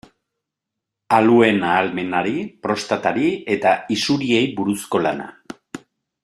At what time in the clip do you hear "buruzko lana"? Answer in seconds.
4.61-5.29